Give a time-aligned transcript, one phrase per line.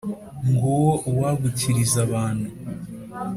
[0.49, 2.49] Nguwo uwagukiriza abantu,